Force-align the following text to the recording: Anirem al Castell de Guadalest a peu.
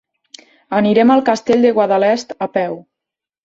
Anirem 0.77 1.13
al 1.17 1.21
Castell 1.29 1.63
de 1.69 1.75
Guadalest 1.77 2.37
a 2.47 2.51
peu. 2.59 2.85